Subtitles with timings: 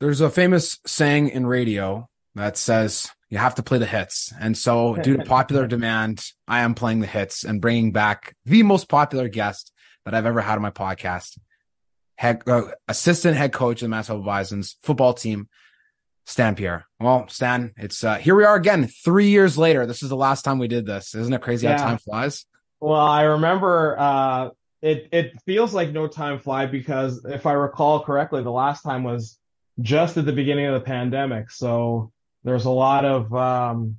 [0.00, 4.32] There's a famous saying in radio that says you have to play the hits.
[4.40, 8.62] And so, due to popular demand, I am playing the hits and bringing back the
[8.62, 9.72] most popular guest
[10.04, 11.38] that I've ever had on my podcast,
[12.16, 15.48] head, uh, assistant head coach of the Manitoba Bison's football team,
[16.26, 16.86] Stan Pierre.
[17.00, 19.84] Well, Stan, it's uh, here we are again, three years later.
[19.84, 21.14] This is the last time we did this.
[21.14, 21.76] Isn't it crazy yeah.
[21.76, 22.46] how time flies?
[22.80, 25.08] Well, I remember uh, it.
[25.10, 29.38] It feels like no time fly because if I recall correctly, the last time was
[29.80, 31.50] just at the beginning of the pandemic.
[31.50, 32.12] So
[32.44, 33.96] there's a lot of um,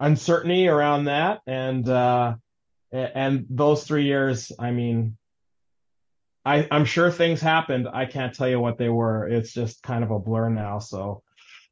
[0.00, 2.34] uncertainty around that, and uh,
[2.92, 5.16] and those three years, I mean,
[6.44, 7.88] I, I'm sure things happened.
[7.92, 9.26] I can't tell you what they were.
[9.26, 10.78] It's just kind of a blur now.
[10.78, 11.22] So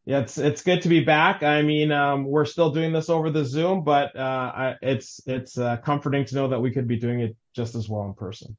[0.05, 1.43] yeah, it's it's good to be back.
[1.43, 5.57] I mean, um, we're still doing this over the Zoom, but uh, I, it's it's
[5.57, 8.57] uh, comforting to know that we could be doing it just as well in person.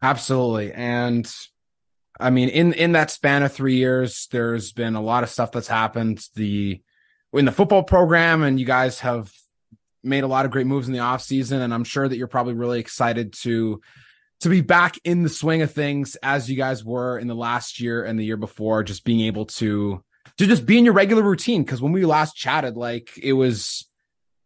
[0.00, 1.30] Absolutely, and
[2.20, 5.52] I mean, in in that span of three years, there's been a lot of stuff
[5.52, 6.26] that's happened.
[6.34, 6.80] The
[7.32, 9.32] in the football program, and you guys have
[10.02, 12.26] made a lot of great moves in the off season, and I'm sure that you're
[12.26, 13.80] probably really excited to
[14.40, 17.80] to be back in the swing of things as you guys were in the last
[17.80, 20.02] year and the year before, just being able to
[20.38, 21.62] to just be in your regular routine.
[21.62, 23.88] Because when we last chatted, like it was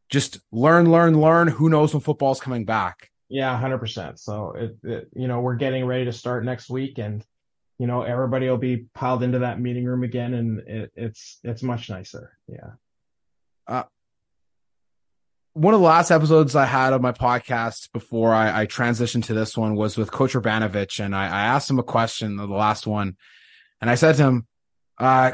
[0.08, 1.48] just learn, learn, learn.
[1.48, 3.10] Who knows when football's coming back?
[3.28, 4.20] Yeah, hundred percent.
[4.20, 7.24] So it, it, you know, we're getting ready to start next week, and
[7.78, 11.62] you know everybody will be piled into that meeting room again and it, it's it's
[11.62, 12.72] much nicer yeah
[13.68, 13.82] uh,
[15.56, 19.34] one of the last episodes I had of my podcast before I, I transitioned to
[19.34, 22.86] this one was with Coach Urbanovich, and I, I asked him a question, the last
[22.86, 23.16] one,
[23.80, 24.46] and I said to him,
[24.98, 25.32] uh,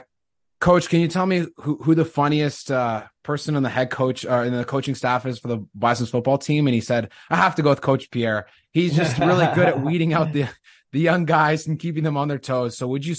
[0.60, 4.24] "Coach, can you tell me who, who the funniest uh, person in the head coach
[4.24, 7.10] or uh, in the coaching staff is for the Bison's football team?" And he said,
[7.28, 8.46] "I have to go with Coach Pierre.
[8.70, 10.48] He's just really good at weeding out the
[10.92, 12.76] the young guys and keeping them on their toes.
[12.76, 13.16] So would you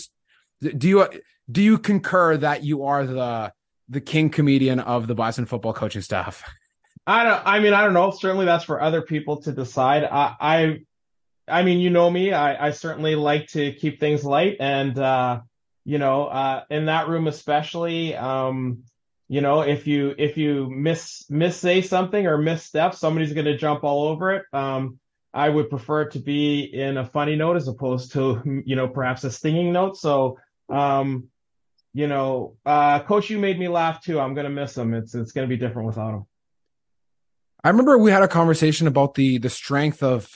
[0.62, 1.08] do you
[1.52, 3.54] do you concur that you are the
[3.90, 6.44] the king comedian of the Bison football coaching staff?
[7.06, 7.42] I don't.
[7.46, 8.12] I mean, I don't know.
[8.12, 10.06] Certainly, that's for other people to decide.
[10.06, 10.80] I, I,
[11.48, 12.32] I mean, you know me.
[12.32, 15.42] I, I certainly like to keep things light, and uh,
[15.84, 18.84] you know, uh, in that room especially, um,
[19.28, 23.58] you know, if you if you miss miss say something or misstep, somebody's going to
[23.58, 24.46] jump all over it.
[24.54, 25.00] Um,
[25.34, 28.88] I would prefer it to be in a funny note as opposed to, you know,
[28.88, 29.98] perhaps a stinging note.
[29.98, 30.40] So,
[30.70, 31.30] um,
[31.94, 34.20] you know, uh, coach, you made me laugh too.
[34.20, 34.94] I'm going to miss him.
[34.94, 36.26] It's, it's going to be different without him.
[37.64, 40.28] I remember we had a conversation about the, the strength of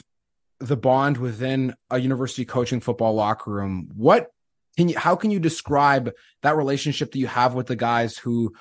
[0.59, 3.89] the bond within a university coaching football locker room.
[3.95, 4.31] What
[4.77, 8.53] can you, how can you describe that relationship that you have with the guys who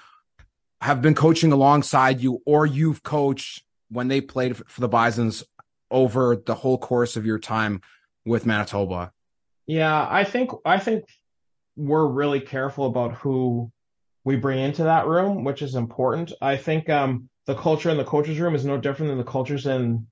[0.81, 5.45] have been coaching alongside you or you've coached when they played for the Bisons
[5.91, 7.81] over the whole course of your time
[8.25, 9.13] with Manitoba?
[9.67, 11.05] Yeah, I think I think
[11.77, 13.71] we're really careful about who
[14.25, 16.33] we bring into that room, which is important.
[16.41, 19.67] I think um, the culture in the coaches room is no different than the cultures
[19.67, 20.07] in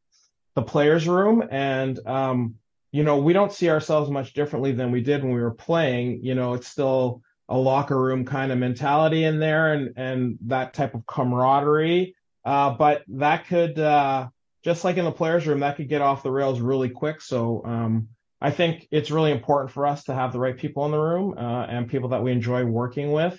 [0.55, 2.55] the players room, and um,
[2.93, 6.23] you know we don't see ourselves much differently than we did when we were playing.
[6.23, 10.75] You know, it's still a locker room kind of mentality in there, and and that
[10.75, 12.15] type of camaraderie.
[12.45, 14.29] Uh, but that could uh,
[14.65, 17.21] just like in the players room, that could get off the rails really quick.
[17.21, 18.09] So um,
[18.41, 21.35] I think it's really important for us to have the right people in the room
[21.37, 23.39] uh, and people that we enjoy working with,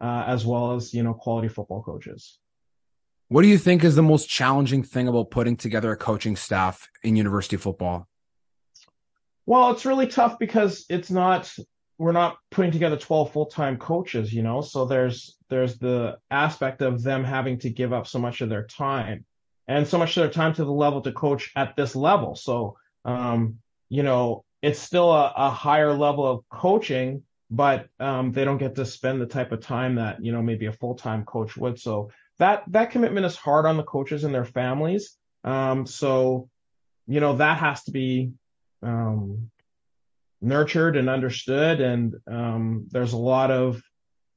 [0.00, 2.38] uh, as well as you know quality football coaches.
[3.28, 6.88] What do you think is the most challenging thing about putting together a coaching staff
[7.02, 8.08] in university football?
[9.46, 11.52] Well, it's really tough because it's not
[11.98, 14.62] we're not putting together 12 full-time coaches, you know.
[14.62, 18.66] So there's there's the aspect of them having to give up so much of their
[18.66, 19.26] time
[19.72, 22.34] and so much of their time to the level to coach at this level.
[22.34, 28.44] So, um, you know, it's still a, a, higher level of coaching, but um, they
[28.44, 31.24] don't get to spend the type of time that you know maybe a full time
[31.24, 31.80] coach would.
[31.80, 35.16] So that that commitment is hard on the coaches and their families.
[35.42, 36.48] Um, so,
[37.06, 38.32] you know, that has to be
[38.82, 39.50] um,
[40.40, 43.82] nurtured and understood, and um, there's a lot of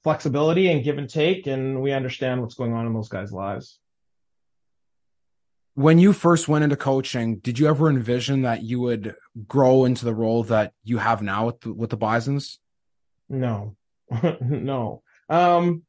[0.03, 3.79] flexibility and give and take, and we understand what's going on in those guys' lives
[5.75, 10.06] when you first went into coaching, did you ever envision that you would grow into
[10.06, 12.60] the role that you have now with the, with the Bisons?
[13.27, 13.75] No,
[14.42, 15.04] no.
[15.30, 15.83] Um,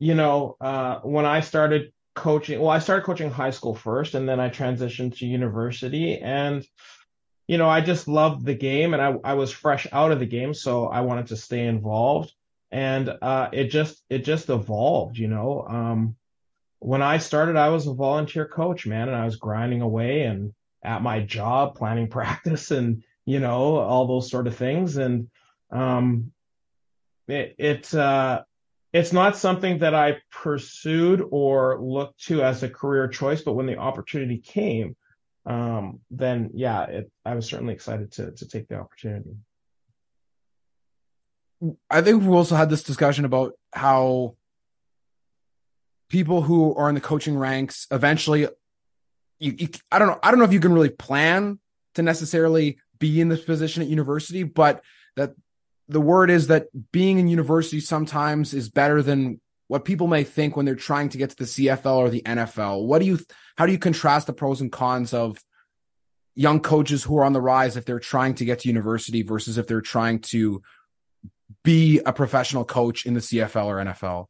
[0.00, 4.28] you know, uh, when I started coaching, well, I started coaching high school first, and
[4.28, 6.66] then I transitioned to university, and
[7.46, 10.26] you know, I just loved the game, and I I was fresh out of the
[10.26, 12.32] game, so I wanted to stay involved,
[12.72, 15.64] and uh, it just it just evolved, you know.
[15.68, 16.16] Um,
[16.82, 20.52] when I started, I was a volunteer coach, man, and I was grinding away and
[20.84, 24.96] at my job, planning practice and, you know, all those sort of things.
[24.96, 25.28] And,
[25.70, 26.32] um,
[27.28, 28.42] it, it uh,
[28.92, 33.66] it's not something that I pursued or looked to as a career choice, but when
[33.66, 34.96] the opportunity came,
[35.46, 39.36] um, then yeah, it, I was certainly excited to to take the opportunity.
[41.88, 44.34] I think we also had this discussion about how
[46.12, 48.42] people who are in the coaching ranks eventually
[49.40, 51.58] you, you, I don't know I don't know if you can really plan
[51.94, 54.82] to necessarily be in this position at university but
[55.16, 55.32] that
[55.88, 60.56] the word is that being in university sometimes is better than what people may think
[60.56, 62.86] when they're trying to get to the CFL or the NFL.
[62.86, 63.18] What do you
[63.56, 65.38] how do you contrast the pros and cons of
[66.34, 69.58] young coaches who are on the rise if they're trying to get to university versus
[69.58, 70.62] if they're trying to
[71.64, 74.26] be a professional coach in the CFL or NFL?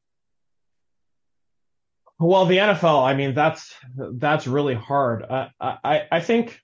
[2.18, 5.24] Well, the NFL, I mean, that's that's really hard.
[5.28, 6.60] I I, I think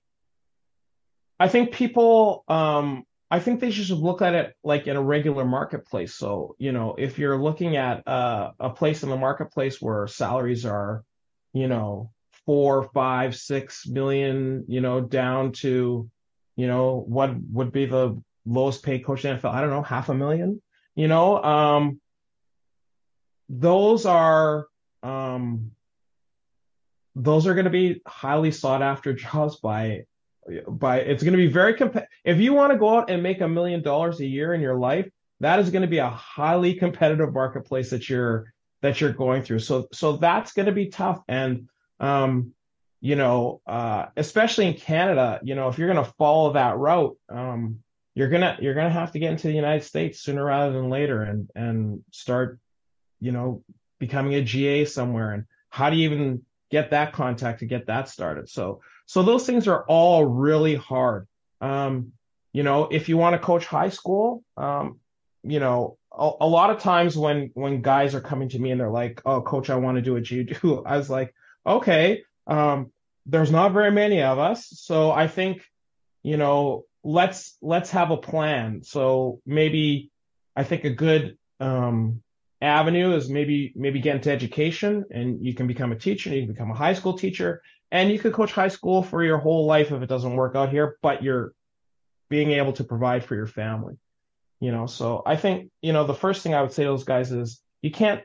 [1.39, 5.45] I think people um I think they should look at it like in a regular
[5.45, 6.15] marketplace.
[6.15, 10.65] So, you know, if you're looking at uh, a place in the marketplace where salaries
[10.65, 11.03] are,
[11.53, 12.11] you know,
[12.45, 16.09] four, five, six million, you know, down to,
[16.55, 19.53] you know, what would be the lowest paid coach in NFL?
[19.53, 20.59] I don't know, half a million,
[20.95, 22.01] you know, um,
[23.47, 24.65] those are,
[25.03, 25.71] um,
[27.15, 30.05] those are going to be highly sought after jobs by
[30.67, 32.09] by it's going to be very competitive.
[32.23, 34.77] If you want to go out and make a million dollars a year in your
[34.77, 35.07] life,
[35.41, 39.59] that is going to be a highly competitive marketplace that you're that you're going through.
[39.59, 41.21] So so that's going to be tough.
[41.27, 41.69] And
[41.99, 42.53] um,
[43.01, 47.17] you know, uh, especially in Canada, you know, if you're going to follow that route,
[47.29, 47.79] um,
[48.15, 51.21] you're gonna you're gonna have to get into the United States sooner rather than later
[51.21, 52.59] and and start,
[53.21, 53.63] you know,
[53.99, 55.31] becoming a GA somewhere.
[55.31, 58.49] And how do you even get that contact to get that started?
[58.49, 61.27] So so those things are all really hard.
[61.61, 62.13] Um,
[62.53, 64.99] you know, if you want to coach high school, um,
[65.43, 68.79] you know, a, a, lot of times when when guys are coming to me and
[68.79, 71.33] they're like, "Oh, coach, I want to do what you do," I was like,
[71.65, 72.91] "Okay, um,
[73.25, 75.61] there's not very many of us, so I think,
[76.23, 78.83] you know, let's let's have a plan.
[78.83, 80.11] So maybe
[80.55, 82.21] I think a good um,
[82.61, 86.53] avenue is maybe maybe get into education and you can become a teacher, you can
[86.53, 87.61] become a high school teacher,
[87.91, 90.69] and you could coach high school for your whole life if it doesn't work out
[90.69, 91.53] here, but you're
[92.29, 93.97] being able to provide for your family.
[94.59, 97.05] You know, so I think, you know, the first thing I would say to those
[97.05, 98.23] guys is you can't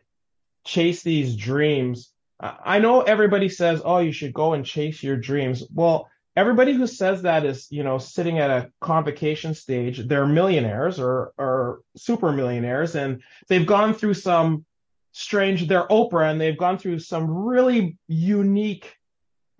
[0.64, 2.10] chase these dreams.
[2.40, 5.62] I know everybody says, oh, you should go and chase your dreams.
[5.72, 10.06] Well, everybody who says that is, you know, sitting at a convocation stage.
[10.06, 14.64] They're millionaires or, or super millionaires and they've gone through some
[15.12, 18.96] strange, they're Oprah and they've gone through some really unique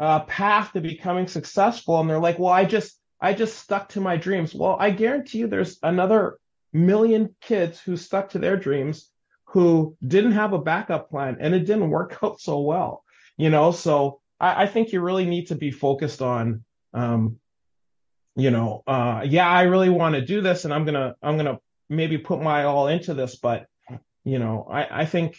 [0.00, 4.00] uh, path to becoming successful and they're like well i just i just stuck to
[4.00, 6.38] my dreams well i guarantee you there's another
[6.72, 9.08] million kids who stuck to their dreams
[9.46, 13.04] who didn't have a backup plan and it didn't work out so well
[13.36, 17.38] you know so i, I think you really need to be focused on um,
[18.37, 21.58] you know uh, yeah i really want to do this and i'm gonna i'm gonna
[21.88, 23.67] maybe put my all into this but
[24.25, 25.37] you know i i think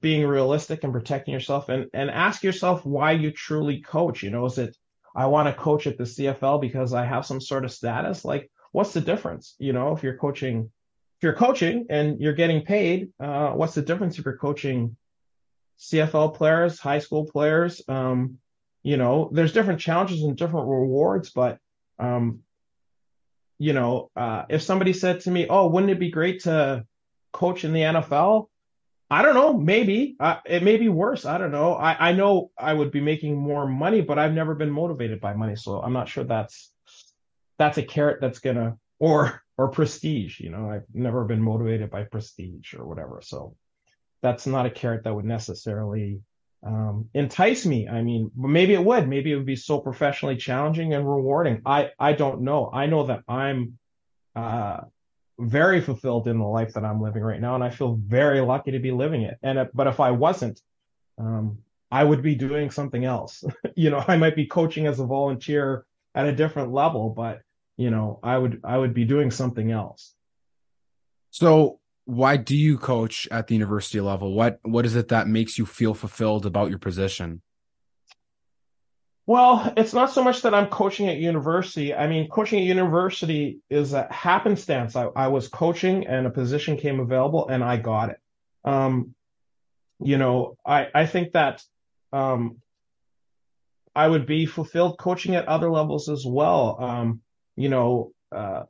[0.00, 4.22] being realistic and protecting yourself and, and ask yourself why you truly coach.
[4.22, 4.76] You know, is it,
[5.14, 8.24] I want to coach at the CFL because I have some sort of status?
[8.24, 9.54] Like, what's the difference?
[9.58, 10.70] You know, if you're coaching,
[11.18, 14.96] if you're coaching and you're getting paid, uh, what's the difference if you're coaching
[15.78, 17.82] CFL players, high school players?
[17.88, 18.38] Um,
[18.82, 21.58] you know, there's different challenges and different rewards, but,
[21.98, 22.40] um,
[23.58, 26.84] you know, uh, if somebody said to me, Oh, wouldn't it be great to
[27.32, 28.48] coach in the NFL?
[29.08, 29.56] I don't know.
[29.56, 31.24] Maybe uh, it may be worse.
[31.24, 31.74] I don't know.
[31.74, 35.34] I, I know I would be making more money, but I've never been motivated by
[35.34, 36.72] money, so I'm not sure that's
[37.58, 40.40] that's a carrot that's gonna or or prestige.
[40.40, 43.20] You know, I've never been motivated by prestige or whatever.
[43.22, 43.54] So
[44.22, 46.20] that's not a carrot that would necessarily
[46.64, 47.88] um, entice me.
[47.88, 49.08] I mean, maybe it would.
[49.08, 51.62] Maybe it would be so professionally challenging and rewarding.
[51.64, 52.70] I I don't know.
[52.72, 53.78] I know that I'm
[54.34, 54.80] uh,
[55.38, 58.72] very fulfilled in the life that I'm living right now, and I feel very lucky
[58.72, 59.38] to be living it.
[59.42, 60.60] And uh, but if I wasn't,
[61.18, 61.58] um,
[61.90, 63.44] I would be doing something else.
[63.76, 67.42] you know, I might be coaching as a volunteer at a different level, but
[67.76, 70.14] you know, I would I would be doing something else.
[71.30, 74.32] So why do you coach at the university level?
[74.32, 77.42] What what is it that makes you feel fulfilled about your position?
[79.26, 81.92] Well, it's not so much that I'm coaching at university.
[81.92, 84.94] I mean, coaching at university is a happenstance.
[84.94, 88.20] I, I was coaching and a position came available and I got it.
[88.64, 89.16] Um,
[89.98, 91.60] you know, I, I think that,
[92.12, 92.58] um,
[93.96, 96.76] I would be fulfilled coaching at other levels as well.
[96.78, 97.20] Um,
[97.56, 98.64] you know, uh,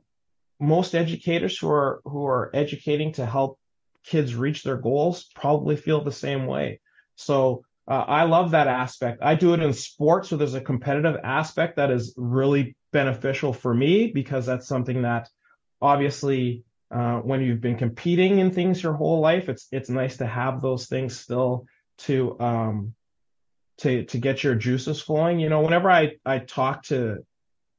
[0.59, 3.59] most educators who are who are educating to help
[4.03, 6.79] kids reach their goals probably feel the same way.
[7.15, 9.19] So uh, I love that aspect.
[9.21, 13.73] I do it in sports, so there's a competitive aspect that is really beneficial for
[13.73, 15.29] me because that's something that
[15.81, 20.25] obviously uh, when you've been competing in things your whole life, it's it's nice to
[20.25, 21.65] have those things still
[21.99, 22.93] to um
[23.79, 25.39] to to get your juices flowing.
[25.39, 27.17] You know, whenever I I talk to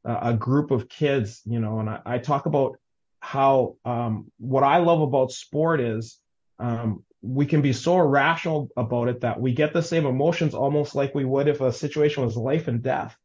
[0.09, 2.79] a group of kids, you know, and I, I talk about
[3.21, 6.19] how um, what I love about sport is
[6.59, 10.95] um, we can be so irrational about it that we get the same emotions almost
[10.95, 13.17] like we would if a situation was life and death.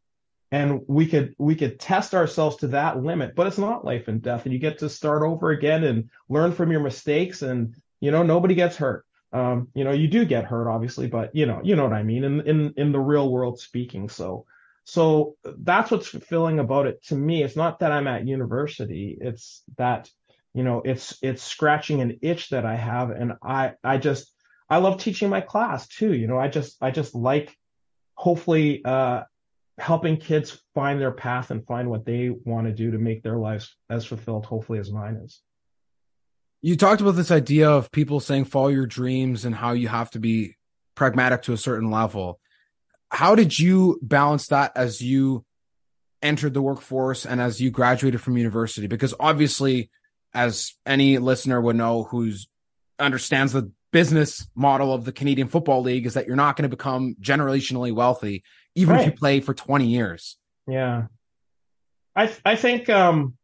[0.51, 4.21] And we could we could test ourselves to that limit, but it's not life and
[4.21, 8.11] death, and you get to start over again and learn from your mistakes, and you
[8.11, 9.03] know nobody gets hurt.
[9.31, 12.03] Um, you know you do get hurt, obviously, but you know you know what I
[12.03, 14.09] mean in in in the real world speaking.
[14.09, 14.45] So
[14.85, 17.43] so that's what's fulfilling about it to me.
[17.43, 19.17] It's not that I'm at university.
[19.19, 20.09] It's that,
[20.53, 23.09] you know, it's, it's scratching an itch that I have.
[23.09, 24.31] And I, I just,
[24.69, 26.13] I love teaching my class too.
[26.13, 27.55] You know, I just, I just like
[28.15, 29.23] hopefully, uh,
[29.79, 33.37] helping kids find their path and find what they want to do to make their
[33.37, 35.41] lives as fulfilled, hopefully as mine is.
[36.61, 40.11] You talked about this idea of people saying follow your dreams and how you have
[40.11, 40.55] to be
[40.95, 42.39] pragmatic to a certain level
[43.13, 45.45] how did you balance that as you
[46.21, 48.87] entered the workforce and as you graduated from university?
[48.87, 49.91] Because obviously,
[50.33, 52.47] as any listener would know who's
[52.97, 56.75] understands the business model of the Canadian Football League is that you're not going to
[56.75, 58.43] become generationally wealthy
[58.73, 59.01] even right.
[59.01, 60.37] if you play for 20 years.
[60.67, 61.03] Yeah.
[62.15, 63.37] I I think um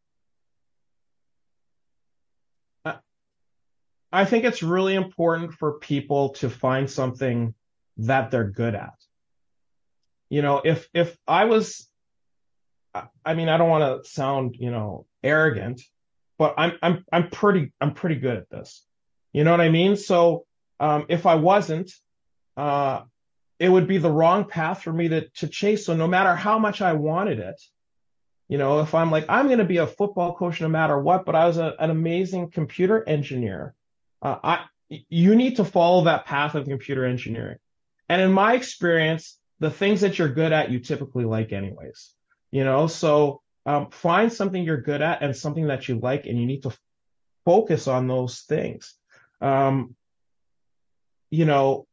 [4.12, 7.54] I think it's really important for people to find something
[7.98, 8.94] that they're good at
[10.30, 11.88] you know, if if I was,
[13.24, 15.82] I mean, I don't want to sound, you know, arrogant,
[16.38, 18.86] but I'm I'm I'm pretty I'm pretty good at this.
[19.32, 19.96] You know what I mean?
[19.96, 20.46] So
[20.78, 21.92] um, if I wasn't,
[22.56, 23.02] uh,
[23.58, 25.84] it would be the wrong path for me to to chase.
[25.84, 27.60] So no matter how much I wanted it,
[28.48, 31.26] you know, if I'm like I'm going to be a football coach no matter what,
[31.26, 33.74] but I was a, an amazing computer engineer,
[34.22, 37.58] uh, I you need to follow that path of computer engineering.
[38.08, 42.12] And in my experience, the things that you're good at, you typically like anyways,
[42.50, 42.86] you know?
[42.86, 46.62] So, um, find something you're good at and something that you like, and you need
[46.62, 46.76] to
[47.44, 48.94] focus on those things.
[49.40, 49.94] Um,
[51.30, 51.86] you know,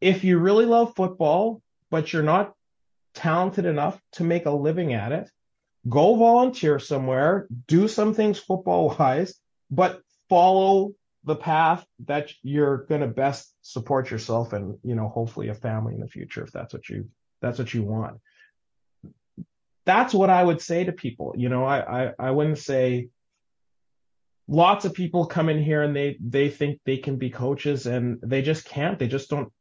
[0.00, 2.54] if you really love football, but you're not
[3.14, 5.30] talented enough to make a living at it,
[5.88, 9.34] go volunteer somewhere, do some things football wise,
[9.70, 10.92] but follow
[11.24, 15.94] the path that you're going to best support yourself and you know hopefully a family
[15.94, 17.08] in the future if that's what you
[17.40, 18.18] that's what you want.
[19.86, 23.08] That's what i would say to people you know i i, I wouldn't say
[24.48, 28.18] lots of people come in here and they they think they can be coaches and
[28.22, 28.98] they just can't.
[28.98, 29.52] They just don't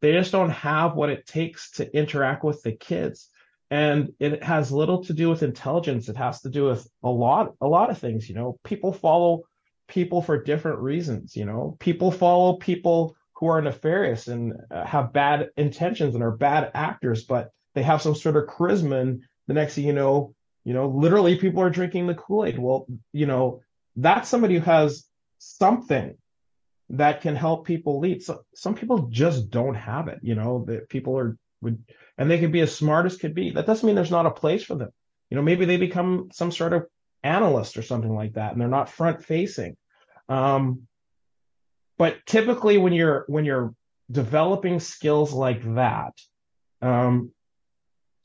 [0.00, 3.28] they just don't have what it takes to interact with the kids.
[3.70, 6.08] And it has little to do with intelligence.
[6.08, 8.58] It has to do with a lot a lot of things you know.
[8.64, 9.42] People follow
[9.88, 11.34] people for different reasons.
[11.34, 16.36] You know, people follow people who are nefarious and uh, have bad intentions and are
[16.36, 19.00] bad actors, but they have some sort of charisma.
[19.00, 22.58] And the next thing you know, you know, literally people are drinking the Kool Aid.
[22.58, 23.62] Well, you know,
[23.96, 25.04] that's somebody who has
[25.38, 26.16] something
[26.90, 28.22] that can help people lead.
[28.22, 30.20] So some people just don't have it.
[30.22, 31.82] You know, that people are would,
[32.16, 33.50] and they could be as smart as could be.
[33.50, 34.90] That doesn't mean there's not a place for them.
[35.30, 36.86] You know, maybe they become some sort of
[37.22, 39.76] analyst or something like that, and they're not front facing.
[40.28, 40.82] Um,
[41.96, 43.74] but typically, when you're when you're
[44.10, 46.14] developing skills like that,
[46.80, 47.32] um,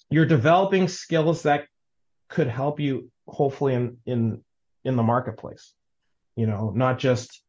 [0.10, 1.66] you're developing skills that
[2.30, 4.44] could help you hopefully in in
[4.84, 5.74] in the marketplace.
[6.36, 7.42] You know, not just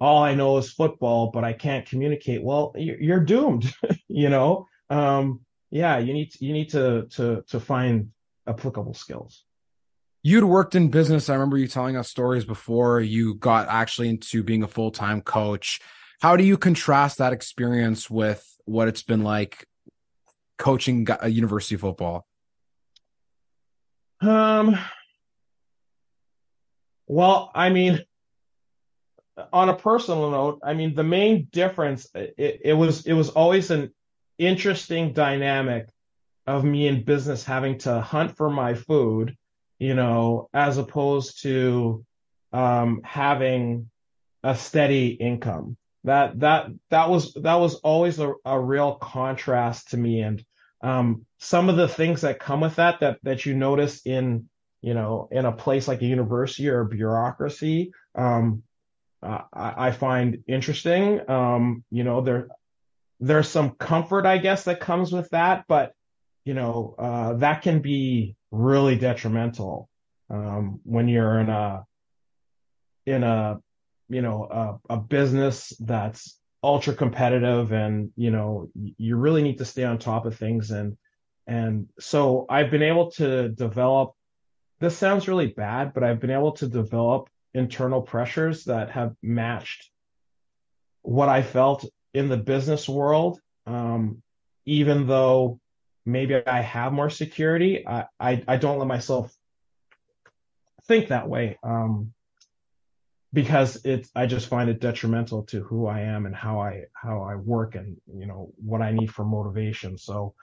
[0.00, 2.42] all I know is football, but I can't communicate.
[2.42, 3.72] Well, you're doomed.
[4.08, 8.10] you know, um, yeah, you need you need to to to find
[8.46, 9.44] applicable skills
[10.24, 11.28] you'd worked in business.
[11.28, 15.20] I remember you telling us stories before you got actually into being a full time
[15.20, 15.80] coach.
[16.20, 19.68] How do you contrast that experience with what it's been like
[20.56, 22.26] coaching a university football?
[24.22, 24.78] Um,
[27.06, 28.02] well, I mean,
[29.52, 33.70] on a personal note, I mean, the main difference, it, it was, it was always
[33.70, 33.92] an
[34.38, 35.88] interesting dynamic
[36.46, 39.36] of me in business having to hunt for my food
[39.78, 42.04] you know, as opposed to
[42.52, 43.90] um, having
[44.42, 45.76] a steady income.
[46.04, 50.44] That that that was that was always a, a real contrast to me, and
[50.82, 54.48] um, some of the things that come with that that that you notice in
[54.84, 58.62] you know, in a place like a university or a bureaucracy, um,
[59.22, 61.22] I, I, find interesting.
[61.26, 62.48] Um, you know, there,
[63.18, 65.94] there's some comfort, I guess, that comes with that, but,
[66.44, 69.88] you know, uh, that can be really detrimental,
[70.30, 71.84] um, when you're in a,
[73.06, 73.58] in a,
[74.08, 79.64] you know, a, a business that's ultra competitive and, you know, you really need to
[79.64, 80.70] stay on top of things.
[80.70, 80.96] And,
[81.46, 84.12] and so I've been able to develop,
[84.80, 89.90] this sounds really bad, but I've been able to develop internal pressures that have matched
[91.02, 93.40] what I felt in the business world.
[93.66, 94.22] Um,
[94.66, 95.60] even though
[96.06, 99.34] maybe I have more security, I, I, I don't let myself
[100.86, 101.58] think that way.
[101.62, 102.12] Um,
[103.34, 107.22] because it's I just find it detrimental to who I am and how I how
[107.22, 109.98] I work and you know what I need for motivation.
[109.98, 110.34] So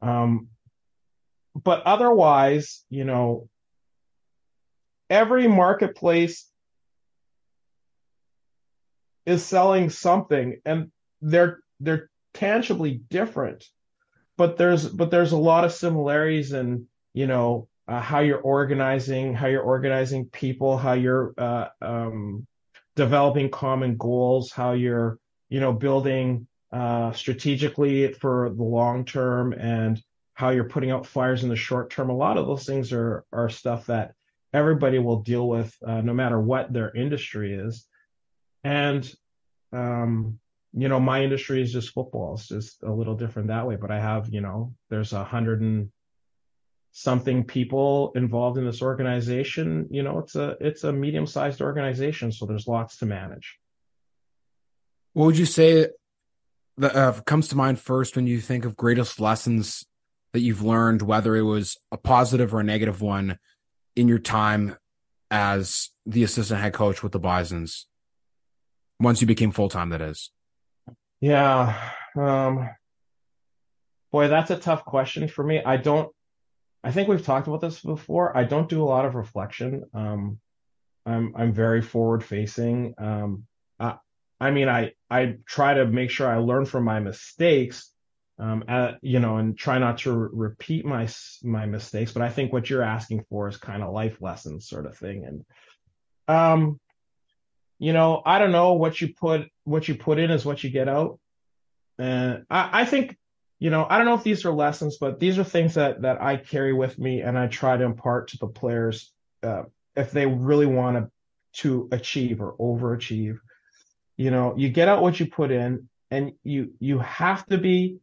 [0.00, 0.48] um
[1.54, 3.48] but otherwise, you know,
[5.10, 6.48] every marketplace
[9.26, 13.66] is selling something and they're they're tangibly different
[14.38, 19.34] but there's but there's a lot of similarities in you know uh, how you're organizing,
[19.34, 22.46] how you're organizing people, how you're uh, um,
[22.96, 25.18] developing common goals, how you're
[25.50, 30.00] you know building uh, strategically for the long term, and
[30.34, 32.08] how you're putting out fires in the short term.
[32.08, 34.14] A lot of those things are are stuff that
[34.54, 37.86] everybody will deal with, uh, no matter what their industry is,
[38.62, 39.12] and
[39.72, 40.38] um,
[40.80, 42.34] you know my industry is just football.
[42.34, 45.60] It's just a little different that way, but I have you know there's a hundred
[45.60, 45.90] and
[46.92, 52.46] something people involved in this organization, you know, it's a it's a medium-sized organization, so
[52.46, 53.58] there's lots to manage.
[55.12, 55.88] What would you say
[56.78, 59.84] that uh, comes to mind first when you think of greatest lessons
[60.32, 63.38] that you've learned, whether it was a positive or a negative one,
[63.96, 64.76] in your time
[65.30, 67.86] as the assistant head coach with the Bisons?
[69.00, 70.30] Once you became full time, that is.
[71.20, 71.92] Yeah.
[72.16, 72.68] Um,
[74.12, 75.62] boy, that's a tough question for me.
[75.64, 76.12] I don't
[76.82, 78.36] I think we've talked about this before.
[78.36, 79.84] I don't do a lot of reflection.
[79.92, 80.38] Um,
[81.04, 82.94] I'm I'm very forward facing.
[82.98, 83.46] Um,
[83.80, 83.96] I,
[84.40, 87.92] I mean, I I try to make sure I learn from my mistakes,
[88.38, 91.08] um, at, you know, and try not to re- repeat my
[91.42, 92.12] my mistakes.
[92.12, 95.24] But I think what you're asking for is kind of life lessons, sort of thing.
[95.24, 95.44] And,
[96.28, 96.78] um,
[97.78, 100.70] you know, I don't know what you put what you put in is what you
[100.70, 101.18] get out.
[101.98, 103.16] And I, I think
[103.60, 106.22] you know, I don't know if these are lessons, but these are things that that
[106.22, 109.12] I carry with me and I try to impart to the players
[109.42, 109.64] uh,
[109.96, 111.10] if they really want to
[111.62, 113.38] to achieve or overachieve.
[114.16, 117.98] You know, you get out what you put in, and you you have to be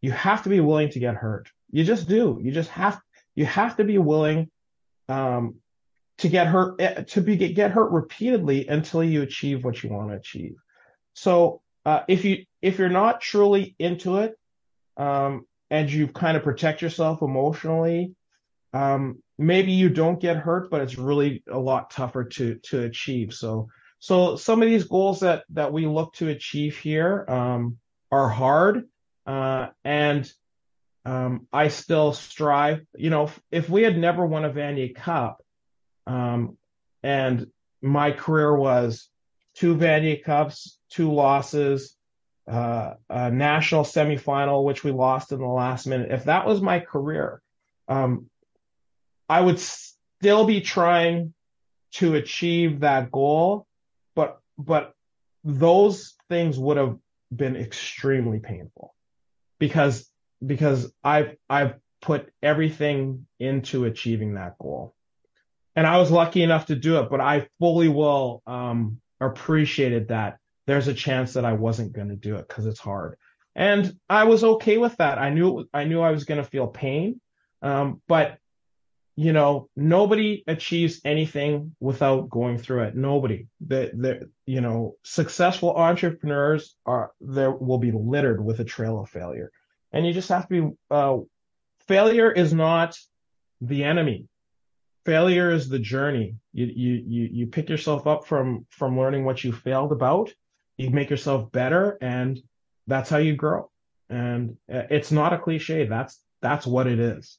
[0.00, 1.48] you have to be willing to get hurt.
[1.70, 2.38] You just do.
[2.42, 3.00] You just have
[3.34, 4.50] you have to be willing
[5.08, 5.56] um,
[6.18, 10.10] to get hurt eh, to be get hurt repeatedly until you achieve what you want
[10.10, 10.56] to achieve.
[11.14, 14.38] So uh, if you if you're not truly into it
[14.96, 18.14] um, and you kind of protect yourself emotionally,
[18.72, 23.34] um, maybe you don't get hurt, but it's really a lot tougher to to achieve.
[23.34, 27.78] So so some of these goals that that we look to achieve here um,
[28.10, 28.88] are hard,
[29.26, 30.30] uh, and
[31.04, 32.84] um, I still strive.
[32.96, 35.43] You know, if, if, we had never won a Vanier Cup,
[36.06, 37.46] and
[37.82, 39.08] my career was
[39.54, 41.96] two Vanier Cups, two losses,
[42.48, 46.10] uh, a national semifinal, which we lost in the last minute.
[46.10, 47.40] If that was my career,
[47.88, 48.28] um,
[49.28, 51.34] I would still be trying
[51.92, 53.66] to achieve that goal,
[54.14, 54.94] but but
[55.44, 56.96] those things would have
[57.34, 58.94] been extremely painful
[59.58, 60.10] because
[60.44, 64.94] because I've I've put everything into achieving that goal.
[65.76, 70.38] And I was lucky enough to do it, but I fully will um, appreciated that
[70.66, 73.16] there's a chance that I wasn't going to do it because it's hard.
[73.56, 75.18] And I was okay with that.
[75.18, 77.20] I knew I knew I was going to feel pain,
[77.62, 78.38] um, but
[79.16, 82.96] you know, nobody achieves anything without going through it.
[82.96, 83.46] Nobody.
[83.64, 89.52] The, you know, successful entrepreneurs are there will be littered with a trail of failure,
[89.92, 90.76] and you just have to be.
[90.90, 91.18] Uh,
[91.86, 92.98] failure is not
[93.60, 94.26] the enemy.
[95.04, 96.36] Failure is the journey.
[96.52, 100.32] You you you you pick yourself up from from learning what you failed about,
[100.76, 102.40] you make yourself better and
[102.86, 103.70] that's how you grow.
[104.10, 105.86] And uh, it's not a cliche.
[105.86, 107.38] That's, that's what it is.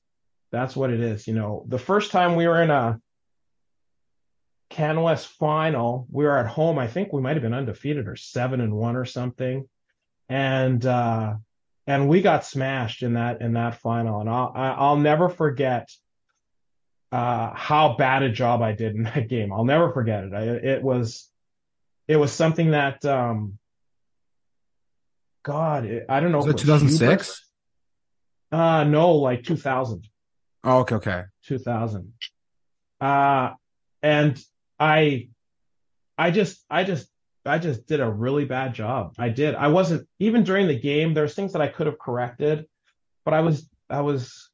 [0.51, 1.27] That's what it is.
[1.27, 2.99] You know, the first time we were in a
[4.71, 6.79] CanWest final, we were at home.
[6.79, 9.67] I think we might have been undefeated or seven and one or something.
[10.27, 11.35] And, uh,
[11.85, 14.21] and we got smashed in that, in that final.
[14.21, 15.89] And I'll, I'll never forget,
[17.15, 19.53] uh, how bad a job I did in that game.
[19.53, 20.33] I'll never forget it.
[20.33, 21.29] I, it was,
[22.09, 23.57] it was something that, um,
[25.43, 26.39] God, it, I don't know.
[26.39, 27.41] Was it 2006?
[28.51, 30.05] Uh, no, like 2000.
[30.65, 31.23] Oh, okay, okay.
[31.45, 32.11] 2000.
[32.99, 33.51] Uh,
[34.03, 34.43] and
[34.77, 35.29] I,
[36.17, 37.07] I just, I just,
[37.45, 39.13] I just did a really bad job.
[39.17, 39.55] I did.
[39.55, 41.13] I wasn't even during the game.
[41.13, 42.65] There's things that I could have corrected,
[43.23, 44.49] but I was, I was,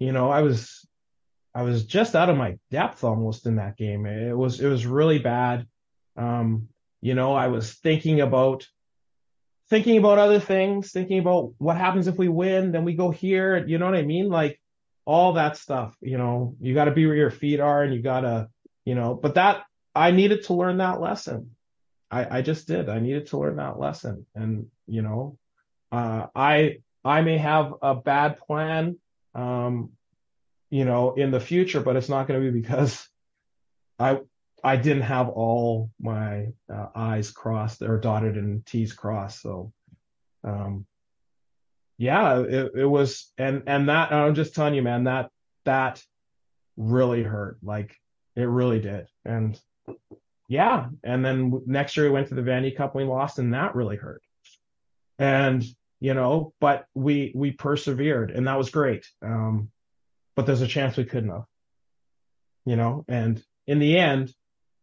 [0.00, 0.84] you know, I was,
[1.54, 4.06] I was just out of my depth almost in that game.
[4.06, 5.66] It was, it was really bad.
[6.16, 6.68] Um,
[7.00, 8.66] you know, I was thinking about,
[9.68, 13.64] thinking about other things, thinking about what happens if we win, then we go here.
[13.66, 14.28] You know what I mean?
[14.28, 14.60] Like
[15.04, 18.02] all that stuff, you know, you got to be where your feet are and you
[18.02, 18.48] got to,
[18.84, 21.56] you know, but that I needed to learn that lesson.
[22.10, 22.88] I, I just did.
[22.88, 24.26] I needed to learn that lesson.
[24.34, 25.38] And, you know,
[25.90, 28.98] uh, I, I may have a bad plan,
[29.34, 29.92] um,
[30.70, 33.06] you know, in the future, but it's not going to be because
[33.98, 34.20] I,
[34.62, 39.42] I didn't have all my uh, I's crossed or dotted and T's crossed.
[39.42, 39.72] So,
[40.44, 40.86] um,
[41.98, 45.30] yeah, it, it was, and, and that, I'm just telling you, man, that,
[45.64, 46.02] that
[46.76, 47.58] really hurt.
[47.62, 47.96] Like
[48.36, 49.08] it really did.
[49.24, 49.60] And
[50.48, 50.86] yeah.
[51.02, 53.96] And then next year we went to the Vanier Cup, we lost and that really
[53.96, 54.22] hurt.
[55.18, 55.64] And,
[55.98, 59.06] you know, but we, we persevered and that was great.
[59.20, 59.70] Um,
[60.36, 61.44] but there's a chance we couldn't have,
[62.64, 64.32] you know, and in the end,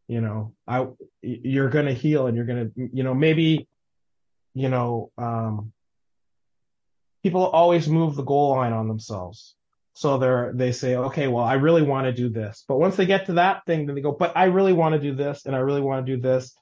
[0.08, 0.88] you know, I,
[1.22, 3.68] you're going to heal and you're going to, you know, maybe,
[4.54, 5.74] you know, um,
[7.24, 9.56] people always move the goal line on themselves.
[9.94, 12.64] So they're, they say, okay, well, I really want to do this.
[12.68, 15.00] But once they get to that thing, then they go, but I really want to
[15.00, 16.56] do this and I really want to do this,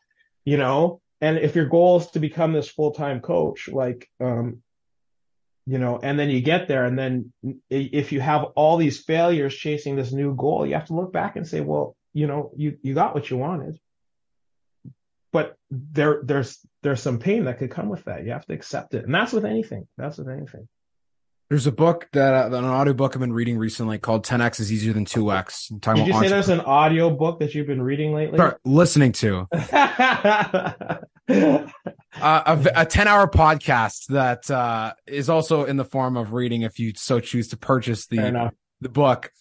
[0.45, 1.01] you know?
[1.21, 4.61] And if your goal is to become this full-time coach, like, um,
[5.65, 7.33] you know, and then you get there and then
[7.69, 11.35] if you have all these failures chasing this new goal, you have to look back
[11.35, 13.79] and say, well, you know, you, you got what you wanted.
[15.31, 18.23] But there, there's, there's some pain that could come with that.
[18.23, 19.05] You have to accept it.
[19.05, 19.87] And that's with anything.
[19.97, 20.67] That's with anything.
[21.49, 24.71] There's a book that uh, an audio book I've been reading recently called 10x is
[24.71, 25.79] easier than 2x.
[25.95, 28.37] Did you say there's an audio book that you've been reading lately?
[28.37, 29.47] Sorry, listening to
[32.21, 36.61] uh, a, a 10 hour podcast that uh, is also in the form of reading
[36.61, 38.17] if you so choose to purchase the
[38.81, 39.31] the book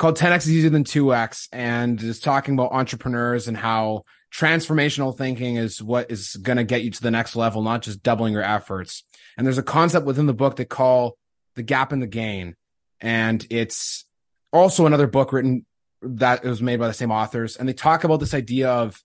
[0.00, 5.56] called 10x is easier than 2x and is talking about entrepreneurs and how transformational thinking
[5.56, 8.42] is what is going to get you to the next level, not just doubling your
[8.42, 9.04] efforts.
[9.36, 11.18] And there's a concept within the book they call
[11.54, 12.56] the gap in the gain.
[13.00, 14.06] And it's
[14.52, 15.66] also another book written
[16.00, 17.56] that was made by the same authors.
[17.56, 19.02] And they talk about this idea of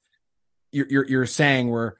[0.71, 1.97] you're, you're, you're saying where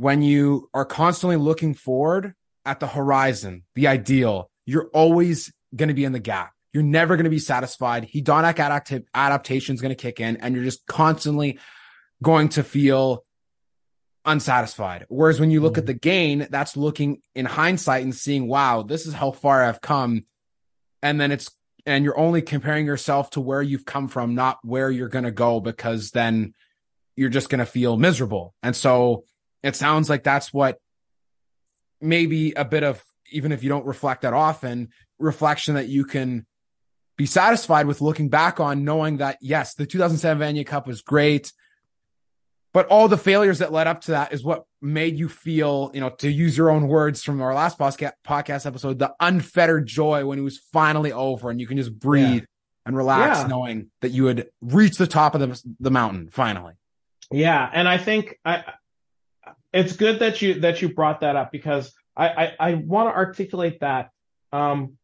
[0.00, 2.34] when you are constantly looking forward
[2.64, 7.16] at the horizon, the ideal, you're always going to be in the gap you're never
[7.16, 8.08] going to be satisfied.
[8.08, 11.58] Hedonic adapt- adaptation is going to kick in and you're just constantly
[12.22, 13.24] going to feel
[14.24, 15.06] unsatisfied.
[15.08, 15.80] Whereas when you look mm-hmm.
[15.80, 19.80] at the gain, that's looking in hindsight and seeing, wow, this is how far I've
[19.80, 20.26] come.
[21.02, 21.50] And then it's,
[21.86, 25.30] and you're only comparing yourself to where you've come from, not where you're going to
[25.30, 26.54] go, because then
[27.16, 28.54] you're just going to feel miserable.
[28.62, 29.24] And so
[29.62, 30.78] it sounds like that's what
[32.00, 36.46] maybe a bit of, even if you don't reflect that often, reflection that you can
[37.16, 41.52] be satisfied with looking back on knowing that yes, the 2007 Vanier Cup was great,
[42.72, 46.00] but all the failures that led up to that is what made you feel, you
[46.00, 50.38] know, to use your own words from our last podcast episode, the unfettered joy when
[50.38, 52.86] it was finally over and you can just breathe yeah.
[52.86, 53.46] and relax yeah.
[53.48, 56.74] knowing that you had reached the top of the, the mountain finally.
[57.32, 57.68] Yeah.
[57.72, 58.64] And I think I,
[59.72, 63.16] it's good that you, that you brought that up because I, I, I want to
[63.16, 64.10] articulate that.
[64.52, 64.98] Um,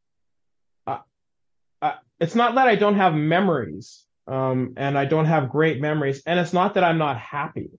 [2.19, 6.41] it's not that I don't have memories, um, and I don't have great memories, and
[6.41, 7.71] it's not that I'm not happy.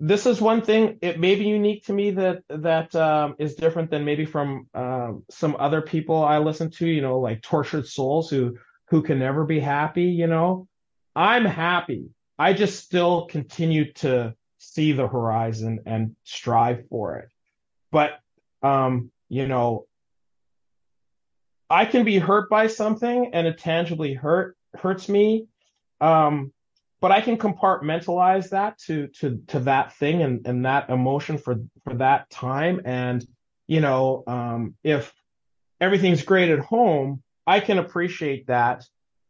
[0.00, 0.98] This is one thing.
[1.00, 5.24] It may be unique to me that that um, is different than maybe from um,
[5.30, 6.86] some other people I listen to.
[6.86, 10.04] You know, like tortured souls who who can never be happy.
[10.04, 10.66] You know,
[11.14, 12.06] I'm happy.
[12.38, 17.28] I just still continue to see the horizon and strive for it.
[17.90, 18.20] But
[18.62, 19.86] um, you know,
[21.68, 25.46] I can be hurt by something and it tangibly hurt hurts me.
[26.00, 26.52] Um,
[27.00, 31.56] but I can compartmentalize that to to to that thing and, and that emotion for
[31.84, 32.82] for that time.
[32.84, 33.26] And
[33.66, 35.12] you know, um, if
[35.80, 38.84] everything's great at home, I can appreciate that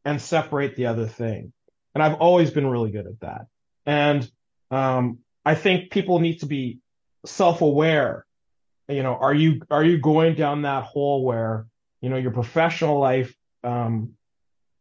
[0.04, 1.52] and separate the other thing.
[1.94, 3.46] And I've always been really good at that.
[3.86, 4.30] And
[4.72, 6.80] um, I think people need to be
[7.24, 8.26] self-aware.
[8.88, 11.66] You know, are you are you going down that hole where
[12.02, 14.14] you know, your professional life, um,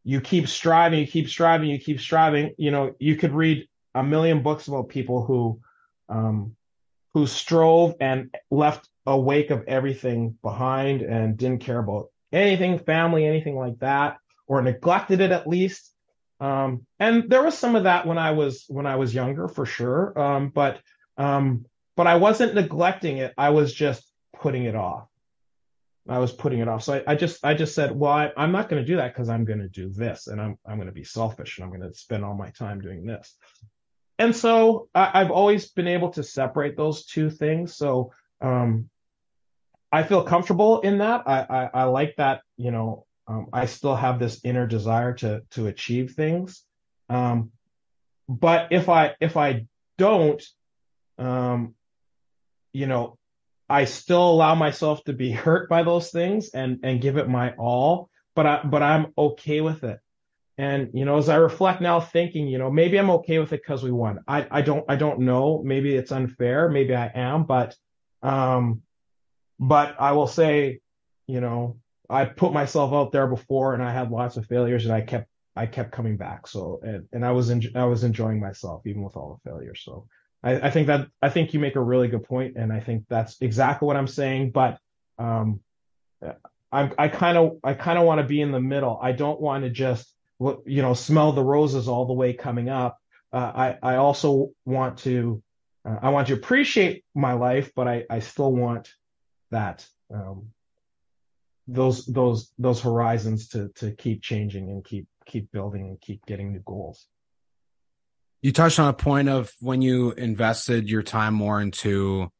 [0.04, 2.56] you keep striving, you keep striving, you keep striving.
[2.58, 5.62] You know, you could read a million books about people who,
[6.10, 6.56] um,
[7.14, 13.26] who strove and left a wake of everything behind and didn't care about anything, family,
[13.26, 15.91] anything like that, or neglected it at least.
[16.42, 19.66] Um, and there was some of that when I was when I was younger, for
[19.66, 20.20] sure.
[20.20, 20.82] Um, but
[21.16, 23.34] um, but I wasn't neglecting it.
[23.38, 25.08] I was just putting it off.
[26.10, 26.84] I was putting it off.
[26.84, 29.14] So I, I just I just said, well, I, am not going to do that
[29.14, 31.70] because I'm going to do this, and I'm I'm going to be selfish, and I'm
[31.70, 33.38] going to spend all my time doing this.
[34.18, 37.76] And so I, have always been able to separate those two things.
[37.76, 38.90] So um,
[39.92, 41.24] I feel comfortable in that.
[41.28, 42.42] I, I, I like that.
[42.58, 46.64] You know, um, I still have this inner desire to to achieve things.
[47.10, 47.52] Um,
[48.28, 49.68] but if I if I
[49.98, 50.44] don't,
[51.18, 51.76] um,
[52.74, 53.18] you know,
[53.70, 57.54] I still allow myself to be hurt by those things and and give it my
[57.54, 58.10] all.
[58.36, 60.00] But I but I'm okay with it.
[60.58, 63.62] And you know, as I reflect now, thinking, you know, maybe I'm okay with it
[63.62, 64.20] because we won.
[64.28, 65.62] I I don't I don't know.
[65.64, 66.70] Maybe it's unfair.
[66.70, 67.46] Maybe I am.
[67.46, 67.76] But
[68.22, 68.82] um,
[69.58, 70.82] but I will say,
[71.28, 71.78] you know,
[72.12, 75.28] I put myself out there before and I had lots of failures and I kept
[75.56, 76.48] I kept coming back.
[76.48, 79.82] So and, and I was en- I was enjoying myself even with all the failures.
[79.84, 80.08] So
[80.44, 83.06] I, I, think that I think you make a really good point, and I think
[83.10, 84.52] that's exactly what I'm saying.
[84.52, 84.80] But
[85.20, 85.60] um,
[86.72, 89.00] I'm I kind of I kind of want to be in the middle.
[89.02, 92.98] I don't want to just you know smell the roses all the way coming up.
[93.32, 93.52] Uh,
[93.84, 95.44] I I also want to
[95.86, 98.92] uh, I want to appreciate my life, but I I still want
[99.52, 100.48] that um,
[101.68, 106.52] those those those horizons to to keep changing and keep keep building and keep getting
[106.52, 107.08] new goals.
[108.42, 112.32] You touched on a point of when you invested your time more into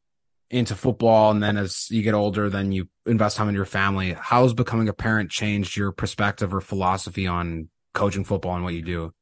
[0.50, 4.12] into football and then as you get older then you invest time in your family.
[4.12, 8.74] How How's becoming a parent changed your perspective or philosophy on coaching football and what
[8.74, 9.14] you do?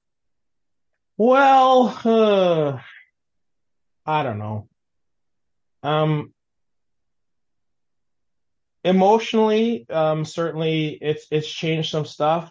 [1.17, 2.81] Well, uh,
[4.07, 4.69] I don't know.
[5.83, 6.33] Um
[8.85, 12.51] emotionally, um, certainly it's it's changed some stuff.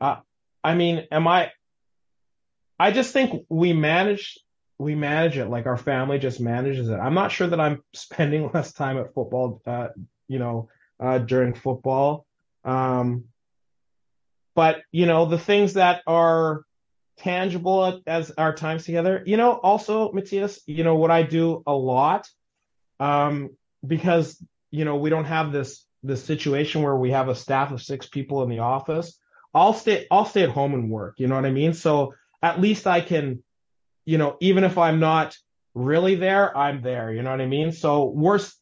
[0.00, 0.16] Uh,
[0.62, 1.52] I mean, am I?
[2.78, 4.38] I just think we manage
[4.78, 6.96] we manage it like our family just manages it.
[6.96, 9.88] I'm not sure that I'm spending less time at football, uh,
[10.28, 10.68] you know,
[11.00, 12.26] uh, during football.
[12.64, 13.24] Um,
[14.54, 16.64] but you know, the things that are
[17.18, 21.72] tangible as our times together, you know, also Matthias, you know, what I do a
[21.72, 22.28] lot,
[23.00, 23.50] um,
[23.86, 27.80] because you know, we don't have this this situation where we have a staff of
[27.80, 29.16] six people in the office.
[29.54, 31.14] I'll stay I'll stay at home and work.
[31.18, 31.74] You know what I mean?
[31.74, 33.44] So at least I can,
[34.04, 35.36] you know, even if I'm not
[35.74, 37.12] really there, I'm there.
[37.12, 37.70] You know what I mean?
[37.70, 38.58] So worst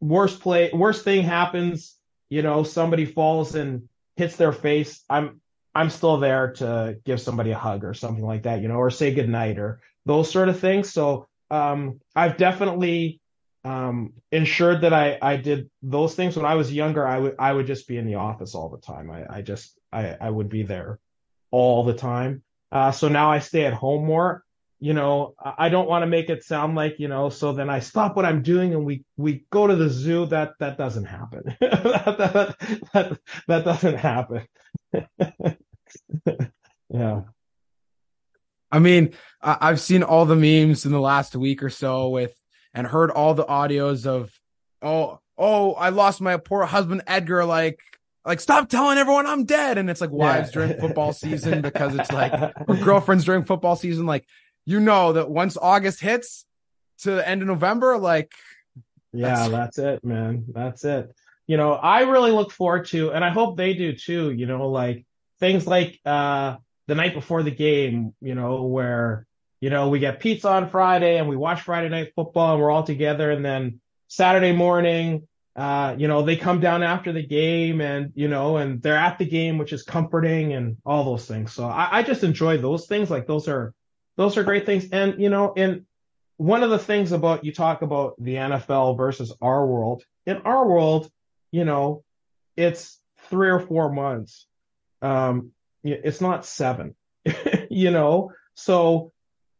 [0.00, 1.96] worst play worst thing happens,
[2.28, 5.02] you know, somebody falls and hits their face.
[5.08, 5.40] I'm
[5.74, 8.90] I'm still there to give somebody a hug or something like that, you know, or
[8.90, 10.92] say goodnight or those sort of things.
[10.92, 13.21] So um, I've definitely
[13.64, 17.06] um, ensured that I, I did those things when I was younger.
[17.06, 19.10] I would I would just be in the office all the time.
[19.10, 20.98] I, I just I, I would be there
[21.50, 22.42] all the time.
[22.70, 24.44] Uh, so now I stay at home more.
[24.80, 27.28] You know, I don't want to make it sound like you know.
[27.28, 30.26] So then I stop what I'm doing and we we go to the zoo.
[30.26, 31.56] That that doesn't happen.
[31.60, 32.56] that, that,
[32.92, 34.48] that, that doesn't happen.
[36.88, 37.20] yeah.
[38.72, 42.34] I mean, I've seen all the memes in the last week or so with
[42.74, 44.32] and heard all the audios of,
[44.80, 47.44] oh, oh, I lost my poor husband Edgar.
[47.44, 47.80] Like,
[48.24, 49.78] like stop telling everyone I'm dead.
[49.78, 50.52] And it's like wives yeah.
[50.52, 52.32] during football season because it's like
[52.68, 54.06] or girlfriends during football season.
[54.06, 54.26] Like,
[54.64, 56.44] you know that once August hits
[56.98, 58.32] to the end of November, like,
[59.12, 60.44] yeah, that's, that's it, man.
[60.48, 61.14] That's it.
[61.46, 64.30] You know, I really look forward to, and I hope they do too.
[64.30, 65.04] You know, like
[65.40, 66.56] things like uh
[66.86, 68.14] the night before the game.
[68.20, 69.26] You know, where
[69.62, 72.72] you know, we get pizza on Friday and we watch Friday night football and we're
[72.72, 73.30] all together.
[73.30, 78.26] And then Saturday morning, uh, you know, they come down after the game and, you
[78.26, 81.52] know, and they're at the game, which is comforting and all those things.
[81.52, 83.08] So I, I just enjoy those things.
[83.08, 83.72] Like those are,
[84.16, 84.88] those are great things.
[84.90, 85.86] And, you know, and
[86.38, 90.66] one of the things about you talk about the NFL versus our world in our
[90.66, 91.08] world,
[91.52, 92.02] you know,
[92.56, 94.44] it's three or four months.
[95.02, 95.52] Um,
[95.84, 96.96] it's not seven,
[97.70, 99.12] you know, so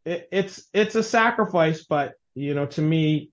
[0.05, 3.29] it, it's it's a sacrifice, but you know, to me,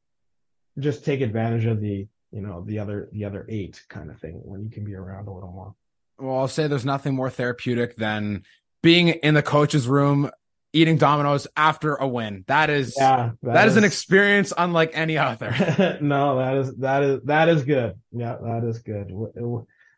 [0.79, 4.41] just take advantage of the you know the other the other eight kind of thing
[4.45, 5.75] when you can be around a little more.
[6.19, 8.45] Well, I'll say there's nothing more therapeutic than
[8.83, 10.31] being in the coach's room
[10.73, 12.45] eating Domino's after a win.
[12.47, 15.99] That is yeah, that, that is, is, an experience unlike any other.
[16.01, 17.95] no, that is that is that is good.
[18.13, 19.11] Yeah, that is good.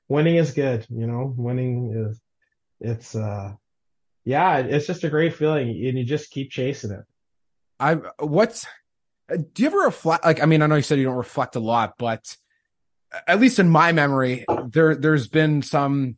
[0.08, 0.86] Winning is good.
[0.88, 2.20] You know, winning is
[2.80, 3.52] it's uh,
[4.24, 7.04] yeah, it's just a great feeling, and you just keep chasing it.
[7.80, 8.66] I what's
[9.28, 10.24] do you ever reflect?
[10.24, 12.36] Like, I mean, I know you said you don't reflect a lot, but
[13.26, 16.16] at least in my memory, there there's been some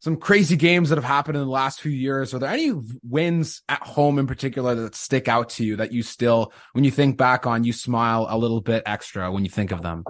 [0.00, 2.32] some crazy games that have happened in the last few years.
[2.32, 2.72] Are there any
[3.02, 6.90] wins at home in particular that stick out to you that you still, when you
[6.90, 10.04] think back on, you smile a little bit extra when you think of them?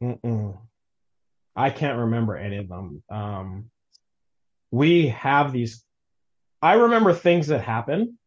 [0.00, 0.58] Mm-mm.
[1.56, 3.02] I can't remember any of them.
[3.10, 3.70] Um,
[4.70, 5.82] we have these.
[6.62, 8.18] I remember things that happen.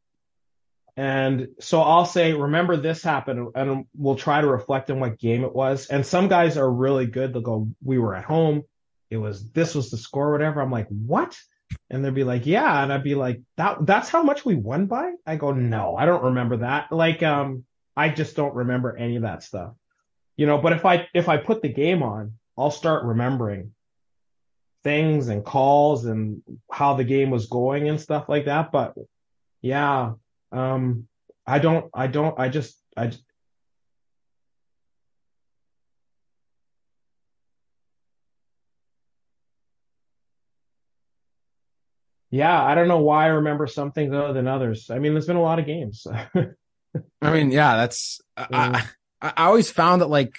[0.98, 5.44] And so I'll say, remember this happened, and we'll try to reflect on what game
[5.44, 5.88] it was.
[5.88, 7.34] And some guys are really good.
[7.34, 8.64] They'll go, we were at home.
[9.10, 10.62] It was, this was the score, whatever.
[10.62, 11.38] I'm like, what?
[11.90, 12.82] And they'd be like, yeah.
[12.82, 15.12] And I'd be like, that, that's how much we won by?
[15.26, 16.92] I go, no, I don't remember that.
[16.92, 19.74] Like, um, I just don't remember any of that stuff,
[20.38, 23.75] you know, but if I, if I put the game on, I'll start remembering
[24.86, 28.72] things and calls and how the game was going and stuff like that.
[28.72, 28.94] But
[29.62, 30.14] yeah,
[30.52, 31.08] um,
[31.46, 33.12] I don't, I don't, I just, I.
[42.30, 44.90] Yeah, I don't know why I remember some things other than others.
[44.92, 46.06] I mean, there's been a lot of games.
[47.22, 48.22] I mean, yeah, that's.
[48.38, 48.84] I,
[49.22, 50.36] I, I always found that like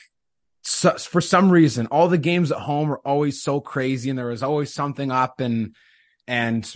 [0.66, 4.26] so, for some reason, all the games at home are always so crazy, and there
[4.26, 5.76] was always something up, and
[6.26, 6.70] and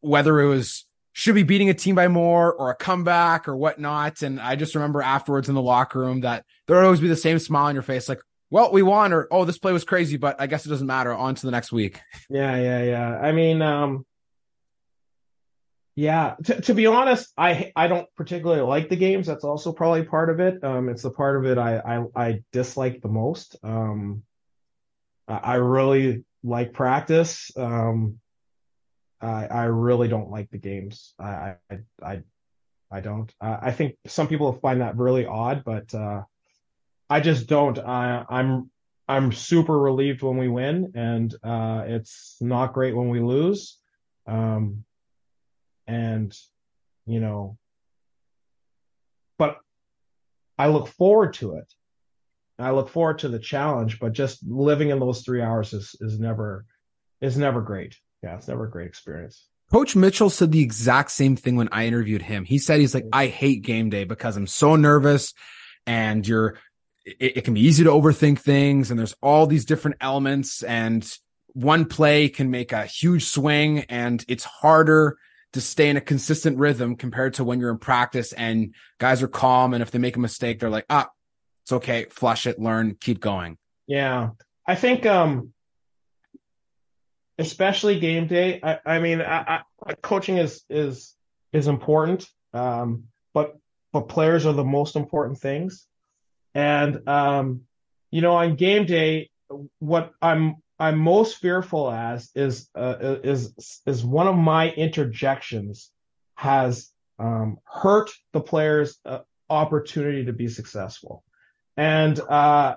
[0.00, 4.22] whether it was should be beating a team by more or a comeback or whatnot.
[4.22, 7.14] And I just remember afterwards in the locker room that there would always be the
[7.14, 10.16] same smile on your face, like, well, we won, or oh, this play was crazy,
[10.16, 11.14] but I guess it doesn't matter.
[11.14, 12.00] On to the next week.
[12.28, 13.18] Yeah, yeah, yeah.
[13.20, 14.04] I mean, um,
[15.96, 16.34] yeah.
[16.44, 19.26] T- to be honest, I I don't particularly like the games.
[19.26, 20.62] That's also probably part of it.
[20.62, 23.56] Um, it's the part of it I I, I dislike the most.
[23.64, 24.22] Um,
[25.28, 27.50] I, really like practice.
[27.56, 28.20] Um,
[29.20, 31.14] I, I really don't like the games.
[31.18, 32.22] I, I, I,
[32.90, 33.32] I don't.
[33.40, 36.22] I think some people find that really odd, but uh,
[37.10, 37.78] I just don't.
[37.78, 38.70] I, I'm,
[39.08, 43.78] I'm super relieved when we win, and uh, it's not great when we lose.
[44.28, 44.84] Um,
[45.86, 46.36] and
[47.06, 47.58] you know,
[49.38, 49.58] but
[50.58, 51.72] I look forward to it.
[52.58, 56.18] I look forward to the challenge, but just living in those three hours is is
[56.18, 56.64] never
[57.20, 59.46] is never great yeah, it's never a great experience.
[59.70, 62.44] Coach Mitchell said the exact same thing when I interviewed him.
[62.44, 65.32] He said he's like, I hate game day because I'm so nervous
[65.86, 66.58] and you're,
[67.04, 71.08] it, it, can be easy to overthink things and there's all these different elements and
[71.48, 75.16] one play can make a huge swing and it's harder
[75.56, 79.28] to stay in a consistent rhythm compared to when you're in practice and guys are
[79.28, 79.74] calm.
[79.74, 81.08] And if they make a mistake, they're like, ah,
[81.64, 82.06] it's okay.
[82.10, 83.56] Flush it, learn, keep going.
[83.86, 84.30] Yeah.
[84.66, 85.54] I think, um,
[87.38, 88.60] especially game day.
[88.62, 91.14] I, I mean, I, I, coaching is is
[91.52, 93.56] is important, um, but
[93.92, 95.86] but players are the most important things.
[96.54, 97.62] And um,
[98.10, 99.30] you know, on game day,
[99.78, 105.90] what I'm I'm most fearful as is uh, is is one of my interjections
[106.34, 111.24] has um, hurt the player's uh, opportunity to be successful,
[111.76, 112.76] and uh,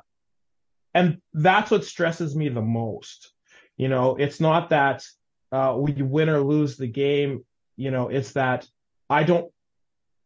[0.93, 3.33] and that's what stresses me the most.
[3.75, 5.03] You know, it's not that
[5.51, 7.45] uh, we win or lose the game.
[7.75, 8.65] You know, it's that
[9.09, 9.51] I don't.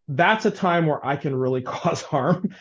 [0.08, 2.54] That's a time where I can really cause harm.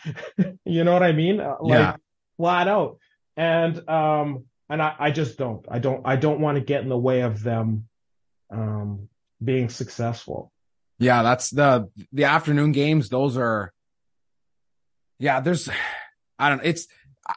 [0.65, 1.39] you know what I mean?
[1.39, 1.95] Uh, like yeah.
[2.37, 2.97] flat out.
[3.35, 5.65] And um, and I, I just don't.
[5.69, 6.01] I don't.
[6.05, 7.87] I don't want to get in the way of them
[8.49, 9.09] um
[9.43, 10.51] being successful.
[10.99, 13.09] Yeah, that's the the afternoon games.
[13.09, 13.73] Those are.
[15.19, 15.69] Yeah, there's.
[16.39, 16.57] I don't.
[16.59, 16.69] Know.
[16.69, 16.87] It's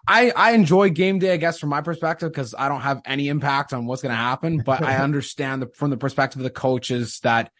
[0.06, 3.28] I, I enjoy game day, I guess, from my perspective, because I don't have any
[3.28, 4.58] impact on what's going to happen.
[4.58, 7.52] But I understand the, from the perspective of the coaches that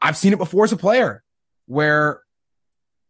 [0.00, 1.22] I've seen it before as a player
[1.66, 2.22] where,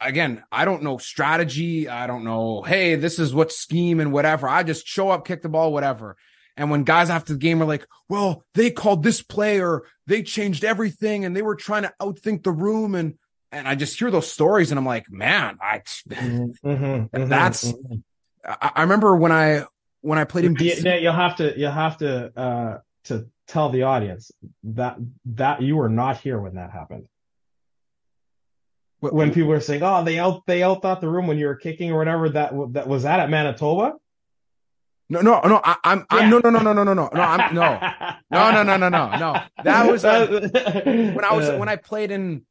[0.00, 1.88] again, I don't know strategy.
[1.88, 4.48] I don't know, hey, this is what scheme and whatever.
[4.48, 6.16] I just show up, kick the ball, whatever.
[6.56, 10.64] And when guys after the game are like, well, they called this player, they changed
[10.64, 13.14] everything and they were trying to outthink the room and
[13.52, 17.96] and I just hear those stories and I'm like, man, I mm-hmm, mm-hmm, that's mm-hmm.
[18.44, 19.64] I, I, remember when I
[20.00, 23.68] when I played in BC, yeah, you'll have to you'll have to uh to tell
[23.68, 24.32] the audience
[24.64, 27.06] that that you were not here when that happened.
[29.00, 31.46] What, when people were saying, "Oh, they out they out thought the room when you
[31.46, 33.94] were kicking or whatever," that that was that at Manitoba.
[35.08, 35.60] No, no, no.
[35.62, 37.10] I, am I'm, I'm no, no, no, no, no, no, no.
[37.12, 37.78] No, I'm no,
[38.30, 39.40] no, no, no, no, no, no.
[39.62, 40.26] That was uh,
[40.84, 42.44] when I was when I played in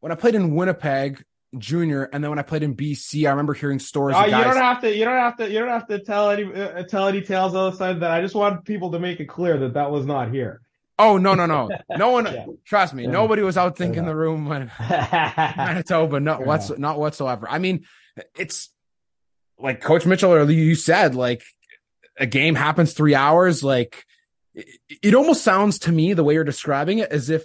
[0.00, 1.22] when I played in Winnipeg
[1.58, 4.16] junior, and then when I played in BC, I remember hearing stories.
[4.16, 4.38] Oh, guys...
[4.38, 4.96] you don't have to.
[4.96, 5.50] You don't have to.
[5.50, 8.10] You don't have to tell any uh, tell any tales outside of that.
[8.10, 10.62] I just want people to make it clear that that was not here.
[11.02, 12.44] Oh no no no no one yeah.
[12.66, 13.10] trust me Yeah.
[13.10, 17.48] nobody was out thinking the room when Manitoba not what's not whatsoever.
[17.48, 17.86] I mean
[18.36, 18.70] it's
[19.58, 21.42] like Coach Mitchell or you said like
[22.18, 24.04] a game happens three hours like
[24.54, 24.66] it,
[25.02, 27.44] it almost sounds to me the way you're describing it as if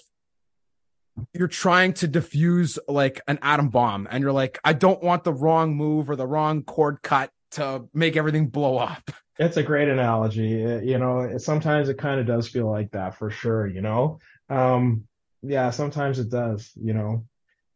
[1.33, 5.31] you're trying to diffuse like an atom bomb and you're like I don't want the
[5.33, 9.09] wrong move or the wrong cord cut to make everything blow up.
[9.37, 10.81] It's a great analogy.
[10.83, 14.19] You know, sometimes it kind of does feel like that for sure, you know?
[14.49, 15.07] Um,
[15.41, 17.25] yeah, sometimes it does, you know.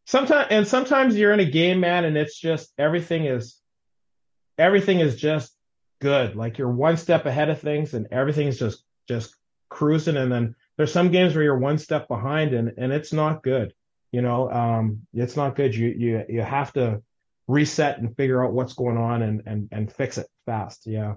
[0.06, 3.60] Sometimes, and sometimes you're in a game, man, and it's just everything is,
[4.58, 5.54] everything is just
[6.00, 6.34] good.
[6.34, 9.36] Like you're one step ahead of things and everything's just, just
[9.68, 10.16] cruising.
[10.16, 13.74] And then there's some games where you're one step behind and, and it's not good.
[14.12, 15.74] You know, um, it's not good.
[15.74, 17.02] You, you, you have to
[17.46, 20.86] reset and figure out what's going on and, and, and fix it fast.
[20.86, 21.16] Yeah.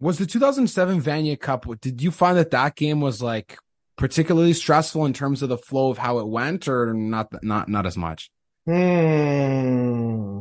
[0.00, 1.66] Was the 2007 Vanier Cup?
[1.80, 3.58] Did you find that that game was like
[3.96, 7.28] particularly stressful in terms of the flow of how it went, or not?
[7.42, 8.30] Not not as much.
[8.64, 10.40] Hmm.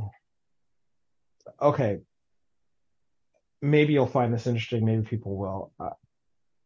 [1.61, 1.99] Okay.
[3.61, 4.85] Maybe you'll find this interesting.
[4.85, 5.73] Maybe people will.
[5.77, 5.89] Uh,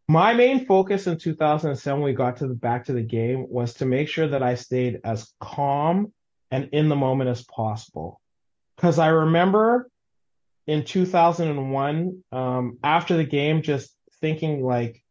[0.08, 3.76] my main focus in 2007, when we got to the back to the game, was
[3.76, 6.14] to make sure that I stayed as calm
[6.52, 8.22] and in the moment as possible.
[8.76, 9.90] Because I remember
[10.68, 15.04] in 2001, um, after the game, just thinking like,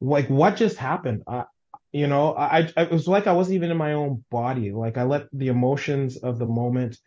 [0.00, 1.22] like what just happened?
[1.26, 1.44] I,
[1.92, 4.72] you know, I, I, it was like I wasn't even in my own body.
[4.72, 6.98] Like I let the emotions of the moment,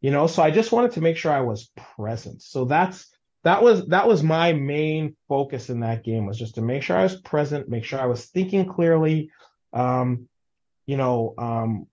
[0.00, 2.42] you know, so I just wanted to make sure I was present.
[2.42, 3.10] So that's,
[3.42, 6.96] that was, that was my main focus in that game was just to make sure
[6.96, 9.30] I was present, make sure I was thinking clearly.
[9.72, 10.28] Um,
[10.86, 11.86] you know, um,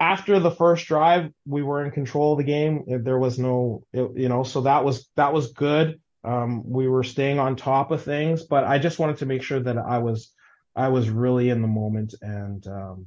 [0.00, 2.84] after the first drive, we were in control of the game.
[2.86, 6.00] There was no, you know, so that was, that was good.
[6.24, 9.60] Um, we were staying on top of things, but I just wanted to make sure
[9.60, 10.32] that I was,
[10.76, 12.14] I was really in the moment.
[12.22, 13.06] And, um,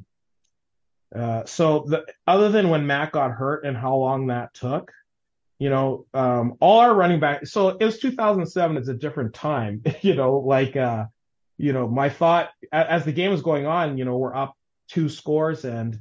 [1.15, 4.91] uh, so the, other than when Matt got hurt and how long that took,
[5.59, 8.77] you know, um, all our running back, so it was 2007.
[8.77, 11.05] It's a different time, you know, like, uh,
[11.57, 14.57] you know, my thought as the game was going on, you know, we're up
[14.89, 15.99] two scores and,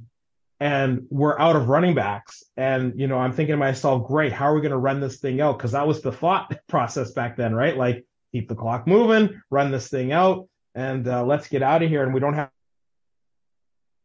[0.61, 2.44] and we're out of running backs.
[2.56, 5.18] And, you know, I'm thinking to myself, great, how are we going to run this
[5.18, 5.58] thing out?
[5.58, 7.76] Cause that was the thought process back then, right?
[7.76, 11.88] Like keep the clock moving, run this thing out and, uh, let's get out of
[11.88, 12.04] here.
[12.04, 12.50] And we don't have,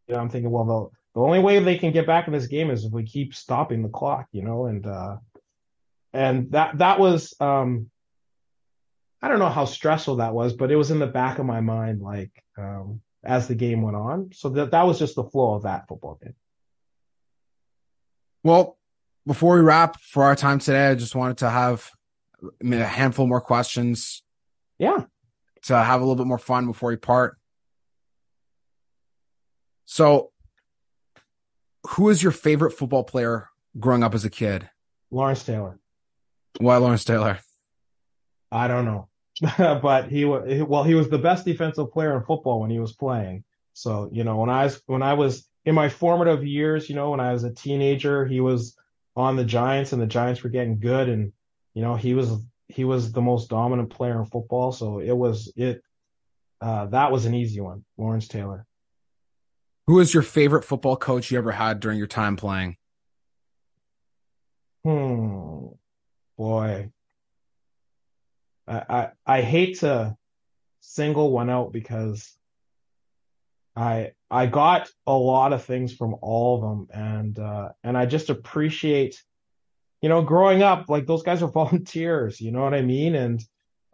[0.07, 2.47] you know, I'm thinking, well, the, the only way they can get back in this
[2.47, 5.17] game is if we keep stopping the clock, you know, and, uh,
[6.13, 7.89] and that, that was, um,
[9.21, 11.59] I don't know how stressful that was, but it was in the back of my
[11.59, 14.29] mind, like, um, as the game went on.
[14.33, 16.35] So that, that was just the flow of that football game.
[18.45, 18.77] Well,
[19.25, 21.89] before we wrap for our time today, I just wanted to have
[22.43, 24.21] I mean, a handful more questions
[24.77, 25.05] Yeah.
[25.63, 27.39] to have a little bit more fun before we part.
[29.85, 30.31] So,
[31.89, 34.69] who is your favorite football player growing up as a kid?
[35.09, 35.79] Lawrence Taylor.
[36.59, 37.39] Why Lawrence Taylor?
[38.51, 39.09] I don't know,
[39.57, 40.83] but he was well.
[40.83, 43.43] He was the best defensive player in football when he was playing.
[43.73, 47.11] So you know, when I was when I was in my formative years, you know,
[47.11, 48.77] when I was a teenager, he was
[49.15, 51.33] on the Giants, and the Giants were getting good, and
[51.73, 52.31] you know, he was
[52.67, 54.71] he was the most dominant player in football.
[54.71, 55.81] So it was it.
[56.61, 58.65] Uh, that was an easy one, Lawrence Taylor.
[59.87, 62.77] Who is your favorite football coach you ever had during your time playing?
[64.83, 65.67] Hmm.
[66.37, 66.91] Boy.
[68.67, 70.15] I, I I hate to
[70.81, 72.35] single one out because
[73.75, 78.05] I I got a lot of things from all of them and uh and I
[78.05, 79.21] just appreciate
[80.01, 83.43] you know growing up like those guys are volunteers you know what I mean and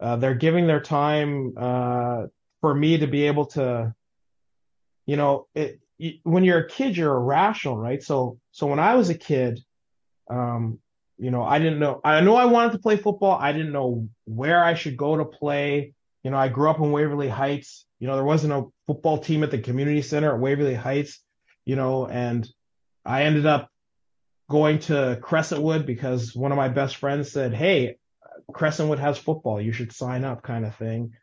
[0.00, 2.26] uh they're giving their time uh
[2.60, 3.94] for me to be able to
[5.06, 8.94] you know it you, when you're a kid you're irrational right so so when I
[8.94, 9.60] was a kid
[10.30, 10.78] um
[11.22, 12.00] you know, I didn't know.
[12.02, 13.38] I know I wanted to play football.
[13.40, 15.94] I didn't know where I should go to play.
[16.24, 17.86] You know, I grew up in Waverley Heights.
[18.00, 21.20] You know, there wasn't a football team at the community center at Waverley Heights.
[21.64, 22.48] You know, and
[23.04, 23.70] I ended up
[24.50, 27.96] going to Crescentwood because one of my best friends said, "Hey,
[28.52, 29.60] Crescentwood has football.
[29.60, 31.14] You should sign up," kind of thing.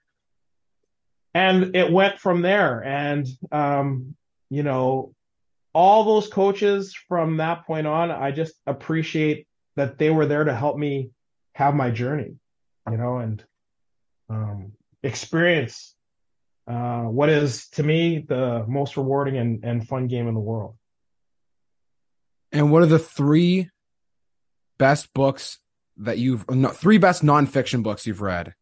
[1.34, 2.84] And it went from there.
[2.84, 4.16] And um,
[4.50, 5.14] you know,
[5.74, 10.56] all those coaches from that point on, I just appreciate that they were there to
[10.56, 11.12] help me
[11.54, 12.36] have my journey,
[12.90, 13.44] you know, and
[14.30, 14.72] um,
[15.04, 15.96] experience
[16.70, 20.76] uh, what is to me the most rewarding and, and fun game in the world.
[22.52, 23.70] And what are the three
[24.78, 25.58] best books
[25.98, 28.54] that you've no, three best nonfiction books you've read?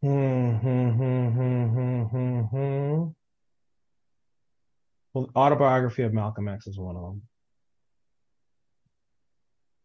[0.00, 3.08] Hmm, hmm, hmm, hmm, hmm, hmm, hmm.
[5.12, 7.22] Well, autobiography of Malcolm X is one of them.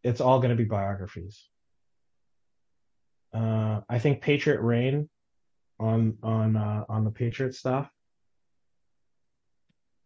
[0.04, 1.42] It's all going to be biographies.
[3.34, 5.08] Uh, I think Patriot Reign
[5.78, 7.90] on on uh, on the Patriot stuff.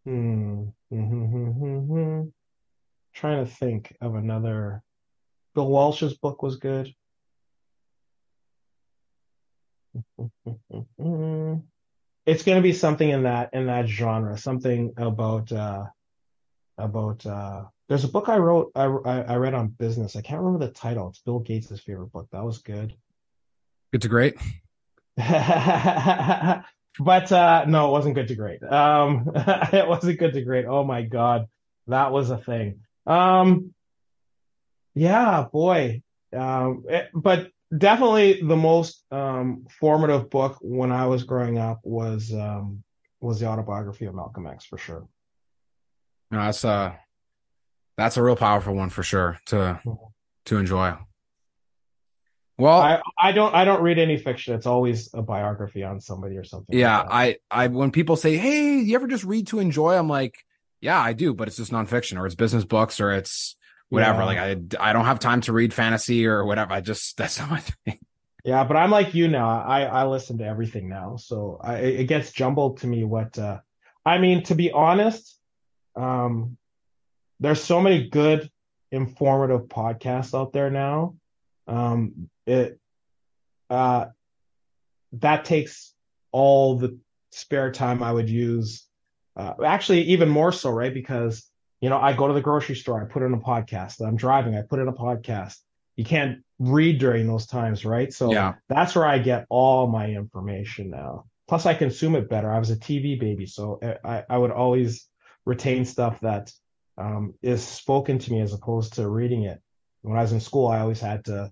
[0.05, 0.63] Hmm.
[0.89, 2.21] hmm, hmm, hmm, hmm.
[3.13, 4.83] Trying to think of another.
[5.53, 6.93] Bill Walsh's book was good.
[12.23, 15.85] It's going to be something in that in that genre, something about uh
[16.77, 20.15] about uh there's a book I wrote I I read on business.
[20.15, 21.09] I can't remember the title.
[21.09, 22.27] It's Bill Gates' favorite book.
[22.31, 22.95] That was good.
[23.99, 24.35] To great.
[26.99, 28.63] but uh no, it wasn't good to great.
[28.63, 30.65] Um it wasn't good to great.
[30.65, 31.47] Oh my god.
[31.87, 32.81] That was a thing.
[33.05, 33.73] Um
[34.93, 36.01] yeah, boy.
[36.35, 42.33] Um it, but definitely the most um formative book when I was growing up was
[42.33, 42.83] um
[43.19, 45.07] was the autobiography of Malcolm X for sure.
[46.31, 46.97] No, that's a
[47.97, 49.79] that's a real powerful one for sure to
[50.45, 50.95] to enjoy.
[52.61, 54.53] Well, I, I don't I don't read any fiction.
[54.53, 56.77] It's always a biography on somebody or something.
[56.77, 60.07] Yeah, like I I when people say, "Hey, you ever just read to enjoy?" I'm
[60.07, 60.45] like,
[60.79, 63.55] "Yeah, I do, but it's just nonfiction or it's business books or it's
[63.89, 64.25] whatever." Yeah.
[64.25, 66.71] Like I I don't have time to read fantasy or whatever.
[66.71, 67.97] I just that's not my thing.
[68.45, 69.63] Yeah, but I'm like you now.
[69.63, 73.03] I I listen to everything now, so I, it gets jumbled to me.
[73.05, 73.61] What uh,
[74.05, 75.35] I mean, to be honest,
[75.95, 76.57] um,
[77.39, 78.51] there's so many good,
[78.91, 81.15] informative podcasts out there now.
[81.67, 82.79] Um, it
[83.69, 84.05] uh,
[85.13, 85.93] that takes
[86.31, 86.97] all the
[87.31, 88.85] spare time I would use.
[89.35, 90.93] Uh, actually, even more so, right?
[90.93, 94.05] Because you know, I go to the grocery store, I put in a podcast.
[94.05, 95.57] I'm driving, I put in a podcast.
[95.95, 98.13] You can't read during those times, right?
[98.13, 98.53] So yeah.
[98.69, 101.25] that's where I get all my information now.
[101.47, 102.51] Plus, I consume it better.
[102.51, 105.07] I was a TV baby, so I, I would always
[105.45, 106.51] retain stuff that
[106.97, 109.59] um, is spoken to me as opposed to reading it.
[110.03, 111.51] When I was in school, I always had to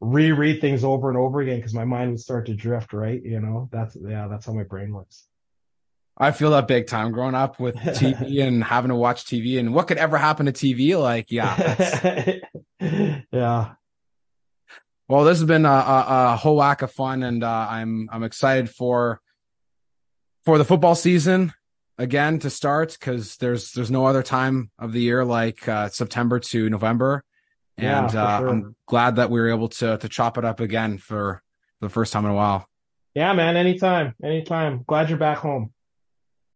[0.00, 2.92] reread things over and over again because my mind would start to drift.
[2.92, 3.22] Right?
[3.22, 5.26] You know, that's yeah, that's how my brain works.
[6.18, 9.74] I feel that big time growing up with TV and having to watch TV and
[9.74, 10.98] what could ever happen to TV?
[10.98, 12.38] Like, yeah,
[13.30, 13.72] yeah.
[15.08, 18.22] Well, this has been a, a, a whole whack of fun, and uh, I'm I'm
[18.22, 19.20] excited for
[20.44, 21.52] for the football season
[21.98, 26.40] again to start because there's there's no other time of the year like uh, September
[26.40, 27.24] to November,
[27.78, 28.48] and yeah, uh, sure.
[28.48, 31.42] I'm glad that we were able to to chop it up again for
[31.80, 32.66] the first time in a while.
[33.14, 33.56] Yeah, man.
[33.56, 34.84] Anytime, anytime.
[34.86, 35.72] Glad you're back home.